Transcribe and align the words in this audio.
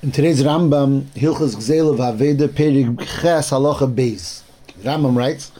In 0.00 0.12
today's 0.12 0.44
Rambam, 0.44 1.06
Hilchas 1.16 1.56
Gzela 1.56 1.96
Vaveda 1.98 2.46
Perig 2.46 2.96
Ches 3.20 3.50
Halacha 3.50 3.92
Beis. 3.92 4.42
Rambam 4.84 5.16
writes, 5.16 5.50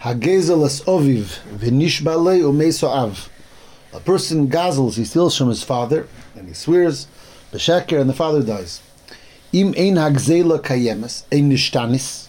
Hagezel 0.00 0.64
es 0.64 0.80
oviv 0.82 1.40
v'nishbalei 1.56 2.40
umeso 2.42 2.88
av. 2.88 3.28
A 3.92 3.98
person 3.98 4.46
gazels, 4.46 4.94
he 4.94 5.04
steals 5.04 5.36
from 5.36 5.48
his 5.48 5.64
father, 5.64 6.06
and 6.36 6.46
he 6.46 6.54
swears, 6.54 7.08
b'sheker, 7.52 8.00
and 8.00 8.08
the 8.08 8.14
father 8.14 8.44
dies. 8.44 8.80
Im 9.52 9.74
ein 9.76 9.96
hagzela 9.96 10.60
kayemes, 10.62 11.24
ein 11.32 11.50
nishtanis. 11.50 12.28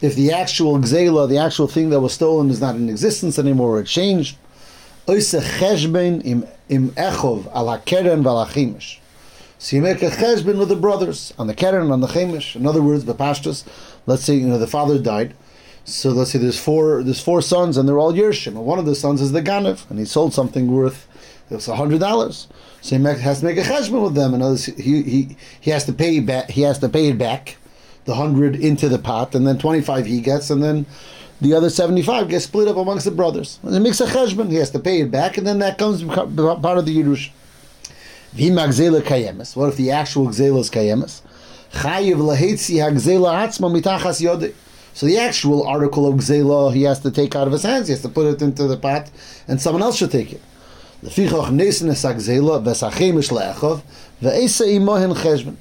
If 0.00 0.14
the 0.14 0.30
actual 0.30 0.78
gzela, 0.78 1.28
the 1.28 1.38
actual 1.38 1.66
thing 1.66 1.90
that 1.90 1.98
was 1.98 2.12
stolen, 2.12 2.48
is 2.48 2.60
not 2.60 2.76
in 2.76 2.88
existence 2.88 3.40
anymore, 3.40 3.78
or 3.78 3.82
changed, 3.82 4.36
oise 5.08 5.32
cheshben 5.32 6.24
im, 6.24 6.46
im 6.68 6.90
echov 6.90 7.50
al 7.52 7.66
hakeren 7.66 8.22
val. 8.22 8.46
So 9.62 9.76
you 9.76 9.82
make 9.82 10.02
a 10.02 10.10
cheshbon 10.10 10.58
with 10.58 10.70
the 10.70 10.74
brothers 10.74 11.32
on 11.38 11.46
the 11.46 11.54
keren 11.54 11.92
on 11.92 12.00
the 12.00 12.08
chemish. 12.08 12.56
In 12.56 12.66
other 12.66 12.82
words, 12.82 13.04
the 13.04 13.14
pashtus. 13.14 13.62
Let's 14.06 14.24
say 14.24 14.34
you 14.34 14.48
know 14.48 14.58
the 14.58 14.66
father 14.66 14.98
died, 14.98 15.34
so 15.84 16.10
let's 16.10 16.32
say 16.32 16.40
there's 16.40 16.58
four 16.58 17.04
there's 17.04 17.20
four 17.20 17.40
sons 17.40 17.76
and 17.76 17.88
they're 17.88 18.00
all 18.00 18.12
yershim. 18.12 18.56
And 18.56 18.66
one 18.66 18.80
of 18.80 18.86
the 18.86 18.96
sons 18.96 19.20
is 19.20 19.30
the 19.30 19.40
ganev, 19.40 19.88
and 19.88 20.00
he 20.00 20.04
sold 20.04 20.34
something 20.34 20.66
worth 20.72 21.06
it 21.48 21.54
was 21.54 21.66
hundred 21.66 22.00
dollars. 22.00 22.48
So 22.80 22.98
he 22.98 23.04
has 23.04 23.38
to 23.38 23.44
make 23.44 23.56
a 23.56 23.60
cheshbon 23.60 24.02
with 24.02 24.16
them. 24.16 24.36
Words, 24.36 24.64
he 24.64 25.04
he 25.04 25.36
he 25.60 25.70
has 25.70 25.84
to 25.84 25.92
pay 25.92 26.18
back. 26.18 26.50
He 26.50 26.62
has 26.62 26.80
to 26.80 26.88
pay 26.88 27.10
it 27.10 27.18
back, 27.18 27.56
the 28.04 28.16
hundred 28.16 28.56
into 28.56 28.88
the 28.88 28.98
pot, 28.98 29.32
and 29.36 29.46
then 29.46 29.58
twenty 29.58 29.80
five 29.80 30.06
he 30.06 30.20
gets, 30.20 30.50
and 30.50 30.60
then. 30.60 30.86
The 31.40 31.54
other 31.54 31.70
seventy-five 31.70 32.28
gets 32.28 32.44
split 32.44 32.68
up 32.68 32.76
amongst 32.76 33.04
the 33.04 33.10
brothers. 33.10 33.58
And 33.64 33.74
he 33.74 33.80
makes 33.80 34.00
a 34.00 34.06
cheshbon. 34.06 34.48
He 34.48 34.58
has 34.58 34.70
to 34.70 34.78
pay 34.78 35.00
it 35.00 35.10
back, 35.10 35.38
and 35.38 35.44
then 35.44 35.58
that 35.58 35.76
comes 35.76 36.04
part 36.04 36.78
of 36.78 36.86
the 36.86 36.92
Yerush. 38.34 39.02
kayemes. 39.02 39.54
What 39.56 39.68
if 39.68 39.76
the 39.76 39.90
actual 39.90 40.28
gzela 40.28 40.60
is 40.60 40.70
kayemes? 40.70 41.20
Chayiv 41.72 42.16
lahetzi 42.16 42.76
hagzela 42.76 43.46
atzma 43.46 43.70
mitachas 43.70 44.22
yodeh. 44.22 44.54
So 44.94 45.06
the 45.06 45.18
actual 45.18 45.66
article 45.66 46.06
of 46.06 46.16
gzela 46.16 46.72
he 46.72 46.82
has 46.82 47.00
to 47.00 47.10
take 47.10 47.36
out 47.36 47.46
of 47.46 47.52
his 47.52 47.62
hands. 47.62 47.88
He 47.88 47.92
has 47.92 48.02
to 48.02 48.08
put 48.08 48.26
it 48.26 48.40
into 48.40 48.66
the 48.66 48.76
pot, 48.76 49.10
and 49.48 49.60
someone 49.60 49.82
else 49.82 49.96
should 49.96 50.10
take 50.10 50.32
it. 50.32 50.42
Lefichach 51.02 51.50
nesen 51.50 51.90
es 51.90 52.04
hagzela 52.04 52.62
v'sachemish 52.62 53.30
le'echov 53.30 53.82
ve'esa 54.22 54.66
imohen 54.66 55.14
cheshbon. 55.14 55.56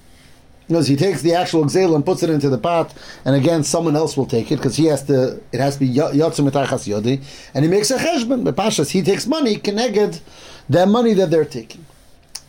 Because 0.67 0.87
he 0.87 0.95
takes 0.95 1.21
the 1.21 1.33
actual 1.33 1.65
gzela 1.65 1.95
and 1.95 2.05
puts 2.05 2.23
it 2.23 2.29
into 2.29 2.47
the 2.47 2.57
pot, 2.57 2.93
and 3.25 3.35
again 3.35 3.63
someone 3.65 3.97
else 3.97 4.15
will 4.15 4.25
take 4.25 4.49
it 4.49 4.57
because 4.57 4.77
he 4.77 4.85
has 4.85 5.03
to. 5.03 5.41
It 5.51 5.59
has 5.59 5.73
to 5.73 5.81
be 5.81 5.89
yotzim 5.89 6.49
mitachas 6.49 6.87
yodi, 6.87 7.21
and 7.53 7.65
he 7.65 7.71
makes 7.71 7.91
a 7.91 7.97
cheshbon. 7.97 8.45
But 8.45 8.55
pashas 8.55 8.91
he 8.91 9.01
takes 9.01 9.27
money 9.27 9.57
connected 9.57 10.21
that 10.69 10.87
money 10.87 11.13
that 11.15 11.31
they're 11.31 11.43
taking. 11.43 11.85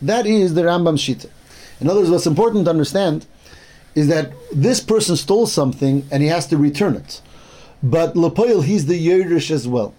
That 0.03 0.25
is 0.25 0.53
the 0.53 0.63
Rambam 0.63 0.97
Shita. 0.97 1.29
In 1.79 1.89
other 1.89 2.01
words, 2.01 2.11
what's 2.11 2.27
important 2.27 2.65
to 2.65 2.71
understand 2.71 3.25
is 3.95 4.07
that 4.09 4.33
this 4.51 4.81
person 4.81 5.15
stole 5.15 5.47
something 5.47 6.05
and 6.11 6.21
he 6.21 6.29
has 6.29 6.45
to 6.47 6.57
return 6.57 6.95
it. 6.95 7.21
But 7.81 8.13
Lapoil, 8.15 8.63
he's 8.63 8.85
the 8.85 9.07
Yerush 9.07 9.49
as 9.49 9.67
well. 9.67 9.93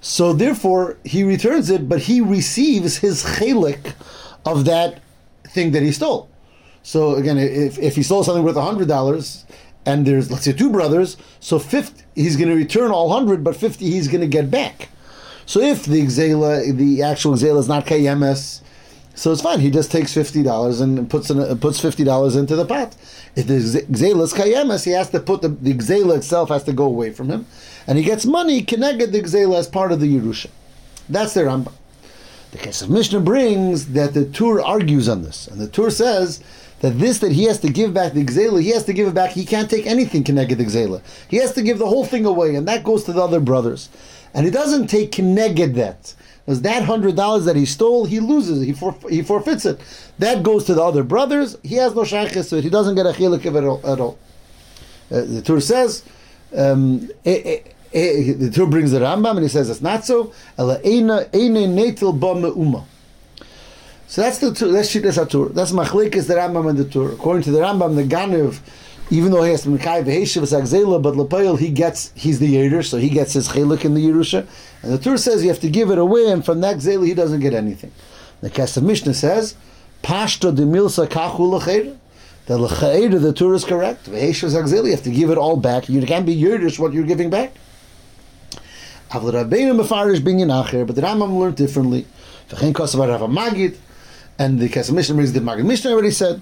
So 0.00 0.32
therefore, 0.32 0.96
he 1.04 1.22
returns 1.22 1.70
it, 1.70 1.88
but 1.88 2.00
he 2.00 2.20
receives 2.20 2.98
his 2.98 3.22
chalik 3.22 3.94
of 4.44 4.64
that 4.64 5.00
thing 5.44 5.72
that 5.72 5.82
he 5.82 5.92
stole. 5.92 6.28
So 6.82 7.14
again, 7.14 7.38
if, 7.38 7.78
if 7.78 7.94
he 7.96 8.02
stole 8.02 8.24
something 8.24 8.42
worth 8.42 8.56
hundred 8.56 8.88
dollars, 8.88 9.44
and 9.84 10.06
there's 10.06 10.30
let's 10.30 10.44
say 10.44 10.52
two 10.52 10.70
brothers, 10.70 11.16
so 11.40 11.58
fifty 11.58 12.02
he's 12.14 12.36
going 12.36 12.48
to 12.48 12.56
return 12.56 12.90
all 12.90 13.10
hundred, 13.10 13.44
but 13.44 13.54
fifty 13.54 13.90
he's 13.90 14.08
going 14.08 14.22
to 14.22 14.26
get 14.26 14.50
back. 14.50 14.88
So 15.46 15.60
if 15.60 15.84
the 15.84 16.00
exela, 16.02 16.76
the 16.76 17.02
actual 17.02 17.34
exela 17.34 17.60
is 17.60 17.68
not 17.68 17.86
kayemes, 17.86 18.62
so 19.14 19.32
it's 19.32 19.42
fine. 19.42 19.60
He 19.60 19.70
just 19.70 19.90
takes 19.90 20.12
fifty 20.14 20.42
dollars 20.42 20.80
and 20.80 21.08
puts 21.08 21.30
in, 21.30 21.38
uh, 21.38 21.54
puts 21.60 21.80
fifty 21.80 22.04
dollars 22.04 22.36
into 22.36 22.56
the 22.56 22.64
pot. 22.64 22.94
If 23.36 23.46
the 23.46 23.54
exela 23.54 24.22
is 24.22 24.34
kayemes, 24.34 24.84
he 24.84 24.92
has 24.92 25.10
to 25.10 25.20
put 25.20 25.42
the, 25.42 25.48
the 25.48 25.74
exela 25.74 26.16
itself 26.16 26.48
has 26.50 26.64
to 26.64 26.72
go 26.72 26.84
away 26.84 27.10
from 27.12 27.28
him, 27.28 27.46
and 27.86 27.98
he 27.98 28.04
gets 28.04 28.24
money 28.24 28.62
connected 28.62 29.12
the 29.12 29.20
exela 29.20 29.58
as 29.58 29.68
part 29.68 29.92
of 29.92 30.00
the 30.00 30.18
yerusha. 30.18 30.48
That's 31.08 31.34
the 31.34 31.42
Rambam. 31.42 31.72
The 32.52 32.58
Kesef 32.58 32.90
Mishnah 32.90 33.20
brings 33.20 33.86
that 33.94 34.12
the 34.12 34.26
Tur 34.26 34.60
argues 34.60 35.08
on 35.08 35.22
this, 35.22 35.48
and 35.48 35.58
the 35.58 35.68
Tur 35.68 35.88
says 35.88 36.42
that 36.80 36.98
this 36.98 37.18
that 37.20 37.32
he 37.32 37.44
has 37.44 37.58
to 37.60 37.70
give 37.70 37.94
back 37.94 38.12
the 38.12 38.24
Gzela, 38.24 38.60
he 38.60 38.70
has 38.70 38.84
to 38.84 38.92
give 38.92 39.08
it 39.08 39.14
back. 39.14 39.30
He 39.30 39.46
can't 39.46 39.70
take 39.70 39.86
anything 39.86 40.22
connected 40.22 40.58
the 40.58 40.64
Gzela. 40.64 41.00
He 41.28 41.38
has 41.38 41.54
to 41.54 41.62
give 41.62 41.78
the 41.78 41.86
whole 41.86 42.04
thing 42.04 42.26
away, 42.26 42.54
and 42.54 42.68
that 42.68 42.84
goes 42.84 43.04
to 43.04 43.12
the 43.12 43.22
other 43.22 43.40
brothers. 43.40 43.88
And 44.34 44.44
he 44.44 44.50
doesn't 44.50 44.88
take 44.88 45.12
connected 45.12 45.74
that. 45.76 46.14
Because 46.44 46.62
that 46.62 46.84
hundred 46.84 47.16
dollars 47.16 47.44
that 47.44 47.54
he 47.54 47.64
stole, 47.64 48.04
he 48.04 48.18
loses. 48.18 48.62
He 48.62 48.74
he 49.08 49.22
forfeits 49.22 49.64
it. 49.64 49.80
That 50.18 50.42
goes 50.42 50.64
to 50.64 50.74
the 50.74 50.82
other 50.82 51.04
brothers. 51.04 51.56
He 51.62 51.76
has 51.76 51.94
no 51.94 52.02
shaykhis 52.02 52.48
to 52.50 52.58
it. 52.58 52.64
He 52.64 52.70
doesn't 52.70 52.96
get 52.96 53.06
a 53.06 53.10
chilik 53.10 53.46
of 53.46 53.56
it 53.56 53.64
at 53.64 54.00
all. 54.00 54.18
Uh, 55.10 55.22
the 55.22 55.42
Tur 55.42 55.60
says. 55.60 56.02
Um, 56.54 57.10
eh, 57.24 57.40
eh, 57.44 57.60
eh, 57.94 58.34
the 58.34 58.50
Tur 58.50 58.66
brings 58.66 58.90
the 58.90 58.98
Rambam 58.98 59.32
and 59.32 59.42
he 59.42 59.48
says 59.48 59.70
it's 59.70 59.80
not 59.80 60.04
so. 60.04 60.32
So 60.56 60.66
that's 64.20 64.38
the 64.38 64.52
Tur. 64.52 64.72
That's 64.72 64.94
Shittas 64.94 65.30
Tur. 65.30 65.48
That's 65.48 65.72
Machlekes 65.72 66.26
the 66.26 66.34
Rambam 66.34 66.68
and 66.68 66.78
the 66.78 66.84
Tur. 66.84 67.12
According 67.12 67.44
to 67.44 67.50
the 67.50 67.60
Rambam, 67.60 67.94
the 67.94 68.04
Ganev, 68.04 68.60
even 69.12 69.30
though 69.30 69.42
he 69.42 69.50
has 69.50 69.60
to 69.60 69.68
Mekai 69.68 70.02
Veheshiv 70.02 70.40
Agzela, 70.40 71.00
but 71.00 71.14
Lepoil 71.14 71.58
he 71.58 71.68
gets 71.68 72.12
he's 72.14 72.38
the 72.38 72.54
Yerish, 72.54 72.86
so 72.86 72.96
he 72.96 73.10
gets 73.10 73.34
his 73.34 73.46
chelik 73.46 73.84
in 73.84 73.92
the 73.92 74.02
Yerusha. 74.02 74.46
And 74.82 74.90
the 74.90 74.96
Tur 74.96 75.18
says 75.18 75.42
you 75.42 75.50
have 75.50 75.60
to 75.60 75.68
give 75.68 75.90
it 75.90 75.98
away, 75.98 76.30
and 76.30 76.42
from 76.42 76.62
that 76.62 76.78
Gzela 76.78 77.06
he 77.06 77.12
doesn't 77.12 77.40
get 77.40 77.52
anything. 77.52 77.92
The 78.40 78.48
Kesef 78.48 78.82
Mishnah 78.82 79.12
says, 79.12 79.54
Pashto 80.02 80.56
de 80.56 80.62
Milsa 80.62 81.06
Kachu 81.06 81.60
Lecheir. 81.60 81.98
The 82.46 82.56
Lecheir, 82.56 83.20
the 83.20 83.34
Tur 83.34 83.52
is 83.52 83.66
correct. 83.66 84.06
Veheshiv 84.06 84.48
Agzela, 84.48 84.86
you 84.86 84.92
have 84.92 85.02
to 85.02 85.10
give 85.10 85.28
it 85.28 85.36
all 85.36 85.58
back. 85.58 85.90
You 85.90 86.00
can't 86.06 86.24
be 86.24 86.34
Yerish 86.34 86.78
what 86.78 86.94
you're 86.94 87.04
giving 87.04 87.28
back. 87.28 87.52
Avle 89.10 89.30
Rabbeinu 89.30 89.78
Mefarish 89.78 90.20
Binyan 90.20 90.64
Acher, 90.64 90.86
but 90.86 90.96
the 90.96 91.02
Rambam 91.02 91.38
learned 91.38 91.56
differently. 91.56 92.06
V'chein 92.48 92.72
Kosav 92.72 93.06
Rav 93.06 93.28
Magid, 93.28 93.76
and 94.38 94.58
the 94.58 94.70
Kesef 94.70 94.94
Mishnah 94.94 95.16
brings 95.16 95.34
the 95.34 95.40
Magid 95.40 95.66
Mishnah 95.66 95.90
already 95.90 96.10
said 96.10 96.40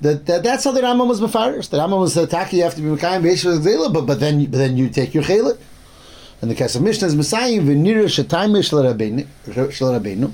that, 0.00 0.26
that 0.26 0.42
that's 0.42 0.64
how 0.64 0.72
the 0.72 0.80
Rambam 0.80 1.08
was 1.08 1.20
mefarish. 1.20 1.70
The 1.70 1.78
Rambam 1.78 2.00
was 2.00 2.16
attacking 2.16 2.58
you 2.58 2.64
have 2.64 2.74
to 2.74 2.82
be 2.82 2.88
mekayim 2.88 3.22
gzela, 3.22 3.92
but 3.92 4.02
but 4.02 4.20
then 4.20 4.44
but 4.44 4.58
then 4.58 4.76
you 4.76 4.88
take 4.88 5.14
your 5.14 5.22
chelik. 5.22 5.58
And 6.42 6.50
the 6.50 6.54
Kesef 6.54 6.82
Mishnah 6.82 7.08
is 7.08 7.16
Messiah 7.16 7.60
v'nira 7.60 8.04
shetayim 8.04 8.62
shel 8.62 8.82
Rabbeinu 8.82 10.32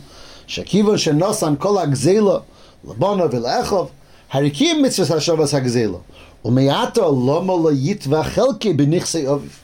shekiva 0.48 0.94
shenosan 0.96 1.58
kol 1.58 1.76
hagzela 1.76 2.44
labana 2.84 3.30
v'le'echov 3.30 3.90
harikim 4.32 4.80
mitzvah 4.80 5.14
hashavas 5.14 5.52
hagzela 5.58 6.02
u'meyata 6.44 7.08
loma 7.08 7.52
la'yitva 7.52 8.24
chelke 8.24 8.76
b'nichsei 8.76 9.24
aviv. 9.24 9.61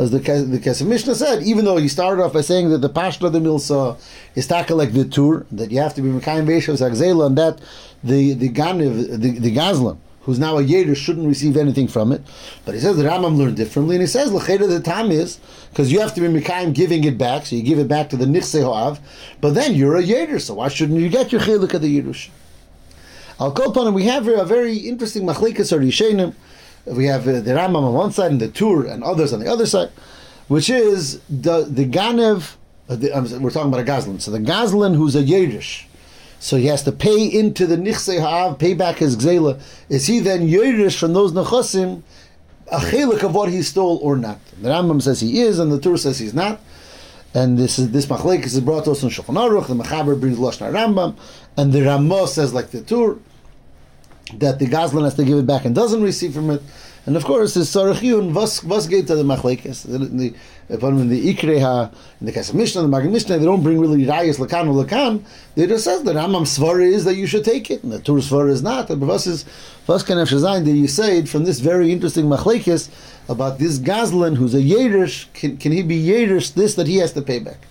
As 0.00 0.10
the 0.10 0.18
the 0.18 0.58
Kesef 0.58 0.86
Mishnah 0.86 1.14
said, 1.14 1.42
even 1.42 1.66
though 1.66 1.76
he 1.76 1.86
started 1.86 2.22
off 2.22 2.32
by 2.32 2.40
saying 2.40 2.70
that 2.70 2.78
the 2.78 2.88
pashto 2.88 3.24
of 3.24 3.34
the 3.34 3.38
milsa 3.38 4.00
is 4.34 4.46
taka 4.46 4.74
like 4.74 4.94
the 4.94 5.04
Tur, 5.04 5.44
that 5.52 5.70
you 5.70 5.78
have 5.78 5.92
to 5.92 6.00
be 6.00 6.08
mekayim 6.08 6.46
beishav 6.46 6.78
hagzela, 6.78 7.26
and 7.26 7.36
that 7.36 7.60
the 8.02 8.32
the 8.32 8.48
Ganiv, 8.48 9.20
the, 9.20 9.32
the 9.32 9.96
who's 10.22 10.38
now 10.38 10.56
a 10.56 10.64
Yeder, 10.64 10.96
shouldn't 10.96 11.28
receive 11.28 11.54
anything 11.54 11.86
from 11.86 12.12
it. 12.12 12.22
But 12.64 12.76
he 12.76 12.80
says 12.80 12.96
the 12.96 13.02
Rambam 13.02 13.36
learned 13.36 13.58
differently, 13.58 13.96
and 13.96 14.00
he 14.00 14.06
says 14.06 14.32
L'cheda 14.32 14.66
the 14.66 14.80
time 14.80 15.10
is 15.10 15.38
because 15.68 15.92
you 15.92 16.00
have 16.00 16.14
to 16.14 16.22
be 16.22 16.28
Mekayim 16.28 16.72
giving 16.72 17.04
it 17.04 17.18
back, 17.18 17.44
so 17.44 17.56
you 17.56 17.62
give 17.62 17.78
it 17.78 17.88
back 17.88 18.08
to 18.08 18.16
the 18.16 18.24
Nichse 18.24 18.58
Hoav, 18.58 19.00
but 19.42 19.52
then 19.52 19.74
you're 19.74 19.96
a 19.96 20.02
Yeder, 20.02 20.40
so 20.40 20.54
why 20.54 20.68
shouldn't 20.68 20.98
you 20.98 21.10
get 21.10 21.30
your 21.30 21.42
Chiluk 21.42 21.74
of 21.74 21.82
the 21.82 22.00
Yerush? 22.00 22.30
Upon 23.38 23.86
him. 23.86 23.94
We 23.94 24.04
have 24.04 24.24
here 24.24 24.36
a 24.36 24.44
very 24.44 24.76
interesting 24.76 25.24
Machlikas 25.24 25.72
or 25.72 25.80
Yishenim. 25.80 26.34
We 26.86 27.06
have 27.06 27.26
uh, 27.28 27.40
the 27.40 27.52
Rambam 27.52 27.76
on 27.76 27.94
one 27.94 28.12
side 28.12 28.32
and 28.32 28.40
the 28.40 28.48
Tur 28.48 28.86
and 28.86 29.04
others 29.04 29.32
on 29.32 29.40
the 29.40 29.50
other 29.50 29.66
side, 29.66 29.90
which 30.48 30.70
is 30.70 31.20
the 31.28 31.64
the 31.64 31.86
Ganev. 31.86 32.56
Uh, 32.88 32.96
the, 32.96 33.12
um, 33.12 33.24
we're 33.40 33.50
talking 33.50 33.72
about 33.72 33.80
a 33.80 33.90
Gazlan. 33.90 34.20
So 34.20 34.30
the 34.30 34.38
Gazlan 34.38 34.96
who's 34.96 35.14
a 35.14 35.22
Yerish 35.22 35.84
so 36.42 36.56
he 36.56 36.66
has 36.66 36.82
to 36.84 36.92
pay 36.92 37.26
into 37.26 37.66
the 37.66 37.76
nichse 37.76 38.18
ha'av, 38.18 38.58
pay 38.58 38.72
back 38.72 38.96
his 38.96 39.14
gzela. 39.14 39.60
Is 39.90 40.06
he 40.06 40.20
then 40.20 40.48
yerish 40.48 40.98
from 40.98 41.12
those 41.12 41.32
nechosim 41.32 42.02
a 42.72 42.78
chelik 42.78 43.22
of 43.22 43.34
what 43.34 43.50
he 43.50 43.62
stole 43.62 43.98
or 43.98 44.16
not? 44.16 44.40
The 44.62 44.70
Rambam 44.70 45.02
says 45.02 45.20
he 45.20 45.42
is, 45.42 45.58
and 45.58 45.70
the 45.70 45.78
Tur 45.78 45.98
says 45.98 46.18
he's 46.18 46.32
not. 46.32 46.58
And 47.34 47.58
this 47.58 47.78
is 47.78 47.90
this 47.90 48.06
machlekes 48.06 48.46
is 48.46 48.60
brought 48.60 48.84
to 48.86 48.92
us 48.92 49.02
in 49.02 49.10
Shulchan 49.10 49.36
Aruch. 49.36 49.66
The 49.66 49.74
Machaber 49.74 50.18
brings 50.18 50.38
Lashon 50.38 50.72
Rambam, 50.72 51.14
and 51.58 51.74
the 51.74 51.82
Ramah 51.82 52.26
says 52.26 52.54
like 52.54 52.70
the 52.70 52.80
Tur 52.80 53.18
that 54.38 54.58
the 54.58 54.66
Gazlan 54.66 55.04
has 55.04 55.14
to 55.14 55.24
give 55.24 55.38
it 55.38 55.46
back 55.46 55.64
and 55.64 55.74
doesn't 55.74 56.02
receive 56.02 56.34
from 56.34 56.50
it. 56.50 56.62
And 57.06 57.16
of 57.16 57.24
course, 57.24 57.54
the 57.54 57.60
Sarachiyun 57.60 58.34
was 58.34 58.62
was 58.62 58.86
get 58.86 59.06
to 59.06 59.16
the 59.16 59.22
machlekes. 59.22 59.82
The 59.82 60.34
in 60.68 61.08
the 61.08 61.34
Ikreha, 61.34 61.92
in 62.20 62.26
the 62.26 62.32
Kesef 62.32 62.54
Mishnah, 62.54 62.82
the 62.82 62.88
Magid 62.88 63.10
Mishnah, 63.10 63.38
they 63.38 63.44
don't 63.44 63.62
bring 63.62 63.80
really 63.80 64.04
rayas 64.04 64.38
lakan 64.38 64.68
or 64.68 64.84
lakan. 64.84 65.24
They 65.54 65.66
just 65.66 65.84
says 65.84 66.02
the 66.02 66.12
Rambam 66.12 66.42
svara 66.42 66.86
is 66.86 67.04
that 67.06 67.16
you 67.16 67.26
should 67.26 67.44
take 67.44 67.70
it, 67.70 67.82
and 67.82 67.90
the 67.90 68.00
Tur 68.00 68.14
svara 68.14 68.50
is 68.50 68.62
not. 68.62 68.88
But 68.88 68.98
was 68.98 69.26
is 69.26 69.44
shazayin 69.88 70.64
that 70.66 70.72
you 70.72 70.86
say 70.86 71.24
from 71.24 71.44
this 71.44 71.60
very 71.60 71.90
interesting 71.90 72.26
machlekes 72.26 72.90
about 73.28 73.58
this 73.58 73.78
Gazlan 73.78 74.36
who's 74.36 74.54
a 74.54 74.60
Yerish. 74.60 75.32
Can, 75.32 75.56
can 75.56 75.72
he 75.72 75.82
be 75.82 76.00
Yerish? 76.00 76.52
This 76.52 76.74
that 76.74 76.86
he 76.86 76.98
has 76.98 77.14
to 77.14 77.22
pay 77.22 77.38
back. 77.38 77.66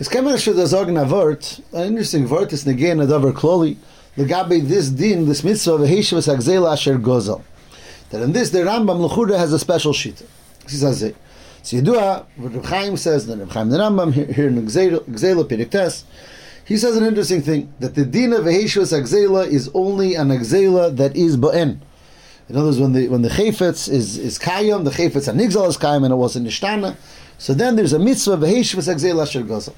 It's 0.00 0.08
kemer 0.08 0.42
should 0.42 0.56
the 0.56 1.78
an 1.78 1.86
interesting 1.86 2.28
word 2.28 2.52
is 2.54 2.66
again 2.66 3.00
a 3.00 3.06
davar 3.06 3.32
kloli 3.32 3.76
legabe 4.16 4.66
this 4.66 4.88
din, 4.88 5.26
this 5.26 5.44
mitzvah 5.44 5.72
of 5.72 5.80
Heshivas 5.82 6.34
Agzela 6.34 6.72
Asher 6.72 6.98
Gozel. 6.98 7.42
That 8.10 8.22
in 8.22 8.32
this, 8.32 8.50
the 8.50 8.60
Rambam 8.60 9.08
Lechuda 9.08 9.38
has 9.38 9.52
a 9.52 9.58
special 9.58 9.92
shita. 9.92 10.26
He 10.68 10.76
says 10.76 11.02
it. 11.02 11.16
So 11.62 11.76
Yedua, 11.76 12.26
what 12.36 12.54
Reb 12.54 12.64
Chaim 12.64 12.96
says, 12.96 13.26
the 13.26 13.36
Reb 13.36 13.50
Chaim 13.50 13.70
the 13.70 13.78
Rambam, 13.78 14.12
here, 14.12 14.48
in 14.48 14.66
Gzela, 14.66 15.44
Periktes, 15.44 16.04
he 16.64 16.76
says 16.76 16.96
an 16.96 17.04
interesting 17.04 17.42
thing, 17.42 17.72
that 17.80 17.94
the 17.94 18.04
din 18.04 18.32
of 18.32 18.44
Heshivas 18.44 18.98
Agzela 18.98 19.46
is 19.46 19.70
only 19.74 20.14
an 20.14 20.28
Agzela 20.28 20.96
that 20.96 21.16
is 21.16 21.36
Ba'en. 21.36 21.80
In 22.50 22.56
other 22.56 22.66
words, 22.66 22.80
when 22.80 22.92
the 22.92 23.06
when 23.06 23.22
the 23.22 23.28
chayfetz 23.28 23.88
is 23.88 24.18
is 24.18 24.36
kayim, 24.36 24.82
the 24.82 24.90
chayfetz 24.90 25.32
anigzal 25.32 25.68
is 25.68 25.76
kayim, 25.78 26.02
and 26.02 26.12
it 26.12 26.16
was 26.16 26.34
in 26.34 26.42
nishtana. 26.42 26.96
So 27.38 27.54
then 27.54 27.76
there's 27.76 27.92
a 27.92 27.98
mitzvah 28.00 28.38
v'heishvus 28.38 28.92
agzel 28.92 29.22
asher 29.22 29.42
gozel. 29.42 29.72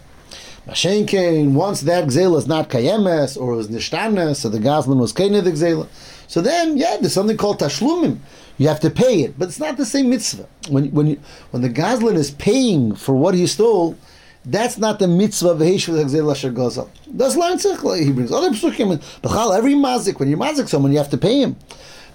Mashenkein, 0.66 1.52
once 1.52 1.80
that 1.82 2.04
gzela 2.06 2.38
is 2.38 2.46
not 2.46 2.68
kayemes 2.68 3.40
or 3.40 3.54
was 3.54 3.68
nishtana, 3.68 4.36
so 4.36 4.48
the 4.48 4.58
gazlan 4.58 4.98
was 4.98 5.12
kained 5.12 5.44
the 5.44 5.50
gzela. 5.50 5.88
So 6.28 6.40
then, 6.40 6.76
yeah, 6.76 6.98
there's 7.00 7.12
something 7.12 7.36
called 7.36 7.58
tashlumim. 7.60 8.18
You 8.58 8.68
have 8.68 8.80
to 8.80 8.90
pay 8.90 9.22
it, 9.22 9.38
but 9.38 9.48
it's 9.48 9.58
not 9.58 9.76
the 9.76 9.84
same 9.84 10.10
mitzvah. 10.10 10.46
When 10.68 10.90
when 10.92 11.06
you, 11.08 11.20
when 11.50 11.62
the 11.62 11.70
gazlan 11.70 12.14
is 12.14 12.30
paying 12.30 12.94
for 12.94 13.14
what 13.14 13.34
he 13.34 13.46
stole, 13.46 13.96
that's 14.44 14.78
not 14.78 14.98
the 14.98 15.08
mitzvah 15.08 15.50
of 15.50 15.58
Heshvah 15.58 16.04
Hagzel 16.04 16.30
Asher 16.30 16.50
Gozel. 16.50 16.88
That's 17.06 17.36
line 17.36 17.58
He 17.58 18.12
brings 18.12 18.32
other 18.32 18.50
psukim. 18.50 18.98
B'chal 19.20 19.56
every 19.56 19.74
mazik 19.74 20.18
when 20.18 20.28
you 20.28 20.36
mazik 20.36 20.68
someone, 20.68 20.92
you 20.92 20.98
have 20.98 21.10
to 21.10 21.18
pay 21.18 21.40
him. 21.40 21.56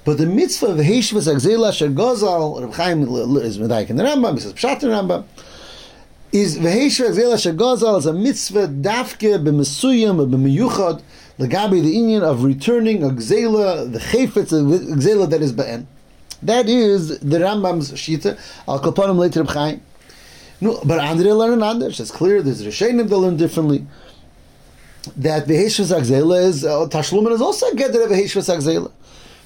But 0.04 0.18
the 0.18 0.26
mitzvah 0.26 0.68
of 0.68 0.78
Heshvas 0.78 1.34
Agzela 1.34 1.70
Asher 1.70 1.90
Gozal, 1.90 2.62
Reb 2.62 2.74
Chaim 2.74 3.04
is 3.04 3.58
Medaik 3.58 3.90
in 3.90 3.98
the 3.98 4.04
Rambam, 4.04 4.36
he 4.36 4.40
says 4.40 4.54
Pshat 4.54 4.84
in 4.84 4.90
the 4.90 4.96
Rambam, 4.96 5.26
is 6.32 6.58
Veheshvas 6.58 7.12
Agzela 7.12 7.34
Asher 7.36 7.54
Gozal 7.54 7.98
is 8.00 8.06
a 8.06 8.14
mitzvah 8.14 8.68
dafke 8.68 9.44
b'mesuyim 9.44 10.30
b'miyuchad 10.30 11.02
legabi 11.40 11.82
the 11.82 11.90
union 11.90 12.24
of 12.24 12.44
returning 12.44 13.04
a 13.04 13.10
gzela, 13.10 13.92
the 13.92 14.00
chayfetz, 14.00 14.50
the 14.50 14.96
gzela 14.96 15.30
that 15.30 15.42
is 15.42 15.54
ba'en. 15.54 15.86
That 16.44 16.70
is 16.70 17.20
the 17.20 17.38
Rambam's 17.40 17.92
shita. 17.94 18.40
Al 18.68 18.80
kapanim 18.80 19.18
later 19.18 19.42
Reb 19.42 19.50
Chaim. 19.50 19.82
No, 20.60 20.80
but 20.84 21.00
Andre 21.00 21.32
learned 21.32 21.64
anders. 21.64 22.00
It's 22.00 22.12
clear. 22.12 22.42
There's 22.42 22.64
Rishonim 22.64 23.08
that 23.10 23.18
learn 23.18 23.38
differently. 23.38 23.86
That 25.16 25.48
Veheshvas 25.48 25.98
Agzela 25.98 26.44
is 26.44 26.66
uh, 26.66 26.88
Tashlumin 26.90 27.32
is 27.32 27.42
also 27.42 27.68
a 27.68 27.76
gedder 27.76 28.04
of 28.06 28.12
Veheshvas. 28.12 28.92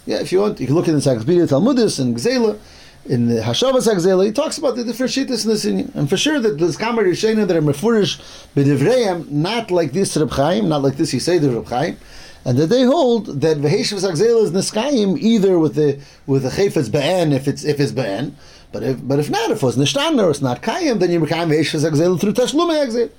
Yeah, 0.05 0.19
if 0.19 0.31
you 0.31 0.39
want, 0.39 0.59
you 0.59 0.65
can 0.65 0.75
look 0.75 0.87
in 0.87 0.93
the 0.93 0.97
Encyclopedia 0.97 1.43
Talmudis 1.45 1.99
and 1.99 2.15
Gzela, 2.15 2.57
in 3.05 3.27
the 3.27 3.41
Hashavas 3.41 3.87
Gzela, 3.87 4.25
he 4.25 4.31
talks 4.31 4.57
about 4.57 4.75
the 4.75 4.83
different 4.83 5.11
shittas 5.11 5.43
in 5.43 5.49
this. 5.49 5.65
And 5.95 6.09
for 6.09 6.17
sure 6.17 6.39
that 6.39 6.57
there's 6.59 6.77
Kamar 6.77 7.03
Yishena 7.03 7.47
that 7.47 7.55
are 7.55 7.61
Mefurish 7.61 8.21
B'divreyam, 8.55 9.29
not 9.29 9.71
like 9.71 9.91
this 9.91 10.15
Reb 10.15 10.31
Chaim, 10.31 10.69
not 10.69 10.81
like 10.81 10.97
this 10.97 11.11
the 11.11 11.51
Reb 11.51 11.67
Chaim, 11.67 11.97
and 12.45 12.57
that 12.57 12.67
they 12.67 12.83
hold 12.83 13.41
that 13.41 13.57
Veheshavas 13.57 14.09
Gzela 14.11 14.43
is 14.43 14.51
Niskayim 14.51 15.17
either 15.19 15.57
with 15.57 15.75
the 15.75 15.99
with 16.27 16.43
the 16.43 16.49
Chayfetz 16.49 16.89
Ba'en 16.89 17.33
if 17.33 17.47
it's 17.47 17.63
if 17.63 17.79
it's 17.79 17.91
Ba'en, 17.91 18.33
but 18.71 18.83
if 18.83 19.07
but 19.07 19.19
if 19.19 19.29
not, 19.29 19.49
if 19.51 19.57
it 19.57 19.63
was 19.63 19.77
Nishtana 19.77 20.23
or 20.23 20.29
it's 20.29 20.41
not 20.41 20.61
Kayim, 20.61 20.99
then 20.99 21.11
you 21.11 21.19
become 21.19 21.49
Veheshavas 21.49 21.91
Gzela 21.91 22.19
through 22.19 22.33
Tashlum 22.33 22.69
Gzela. 22.87 23.09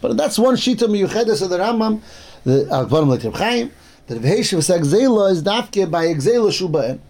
But 0.00 0.16
that's 0.16 0.38
one 0.38 0.56
shita 0.56 0.88
miyuchedes 0.88 1.42
of 1.42 1.50
the 1.50 1.58
Rambam, 1.58 2.00
the 2.44 2.70
uh, 2.70 2.86
Akvarim 2.86 3.08
like 3.08 3.22
Reb 3.24 3.34
Chaim, 3.34 3.72
that 4.06 4.20
V'heshiv 4.20 4.58
Zela 4.58 5.30
is 5.30 5.42
dafke 5.42 5.90
by 5.90 6.06
Egzela 6.06 6.50
Shuba'en. 6.50 7.00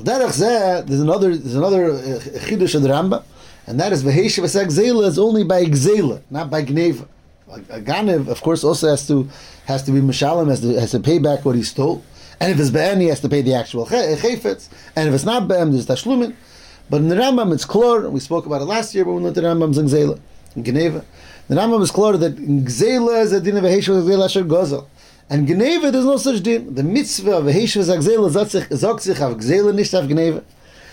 There's 0.00 0.40
another, 0.40 1.36
there's 1.36 1.54
another 1.54 1.92
uh, 1.92 2.20
chidush 2.46 2.74
of 2.74 2.82
the 2.82 2.88
Rambam, 2.88 3.22
and 3.66 3.78
that 3.78 3.92
is 3.92 4.02
V'heshiv 4.02 4.44
Zela 4.44 5.06
is 5.06 5.18
only 5.18 5.44
by 5.44 5.64
Egzela, 5.64 6.20
not 6.30 6.50
by 6.50 6.64
Gneva. 6.64 7.06
A 7.48 7.80
Ganev, 7.80 8.26
of 8.26 8.40
course, 8.40 8.64
also 8.64 8.88
has 8.88 9.06
to 9.06 9.28
has 9.66 9.84
to 9.84 9.92
be 9.92 10.00
Mishalim, 10.00 10.48
has 10.48 10.60
to, 10.62 10.74
has 10.80 10.90
to 10.90 11.00
pay 11.00 11.18
back 11.18 11.44
what 11.44 11.54
he 11.54 11.62
stole. 11.62 12.02
And 12.40 12.50
if 12.50 12.58
it's 12.58 12.70
Be'en, 12.70 13.00
he 13.00 13.06
has 13.06 13.20
to 13.20 13.28
pay 13.28 13.42
the 13.42 13.54
actual 13.54 13.86
Chayfetz. 13.86 14.68
And 14.96 15.08
if 15.08 15.14
it's 15.14 15.24
not 15.24 15.46
Be'en, 15.46 15.70
there's 15.70 15.86
Tashlumin. 15.86 16.34
But 16.90 16.98
in 16.98 17.08
the 17.08 17.14
Rambam, 17.14 17.52
it's 17.52 17.64
Klor, 17.64 18.10
we 18.10 18.18
spoke 18.20 18.46
about 18.46 18.60
it 18.60 18.64
last 18.64 18.94
year, 18.94 19.04
but 19.04 19.12
we 19.12 19.22
learned 19.22 19.36
the 19.36 19.42
Rambam's 19.42 19.78
in 19.78 19.86
Gzela, 19.86 20.18
in 20.56 20.64
Geneva. 20.64 21.04
The 21.48 21.54
Rambam 21.54 21.80
is 21.82 21.92
Klor 21.92 22.18
that 22.18 22.36
Gzela 22.36 23.22
is 23.22 23.32
a 23.32 23.40
din 23.40 23.56
of 23.56 23.64
V'heshiv 23.64 24.02
Zela 24.02 24.24
Asher 24.24 24.42
Gozel. 24.42 24.86
And 25.30 25.48
Gneve, 25.48 25.90
there's 25.90 26.04
no 26.04 26.18
such 26.18 26.42
din. 26.42 26.74
The 26.74 26.82
mitzvah 26.82 27.38
of 27.38 27.44
Heish 27.46 27.76
V'Zagzela 27.76 28.30
sagt 28.76 29.02
sich 29.02 29.22
auf 29.22 29.36
Gzela, 29.38 29.74
nicht 29.74 29.94
auf 29.94 30.06
Gneve. 30.06 30.42